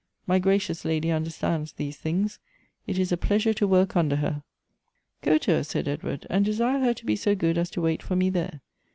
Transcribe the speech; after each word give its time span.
My 0.25 0.39
gracious 0.39 0.83
lady 0.83 1.11
understands 1.11 1.73
these 1.73 1.95
things; 1.95 2.39
it 2.87 2.97
is 2.97 3.11
a 3.11 3.17
pleasure 3.17 3.53
to 3.53 3.67
work 3.67 3.95
under 3.95 4.15
her."" 4.15 4.41
Go 5.21 5.37
to 5.37 5.51
her," 5.57 5.63
said 5.63 5.87
Edward," 5.87 6.25
and 6.31 6.43
desire 6.43 6.79
her 6.79 6.95
to 6.95 7.05
be 7.05 7.15
so 7.15 7.35
good 7.35 7.55
as 7.55 7.69
to 7.69 7.81
wait 7.81 8.01
for 8.01 8.15
ine 8.15 8.31
there. 8.31 8.61